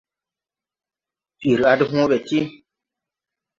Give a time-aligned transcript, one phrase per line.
[1.39, 2.39] Pir a de hõõ bɛ ti.